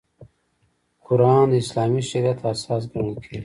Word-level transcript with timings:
قران 1.05 1.45
د 1.51 1.53
اسلامي 1.63 2.01
شریعت 2.09 2.39
اساس 2.51 2.83
ګڼل 2.91 3.15
کېږي. 3.23 3.39